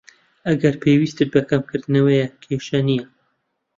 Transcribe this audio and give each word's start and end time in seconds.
ئەگەر 0.47 0.75
پێویستت 0.83 1.29
بە 1.35 1.41
کەمکردنەوەیە، 1.49 2.27
کێشە 2.43 2.79
نیە. 2.87 3.05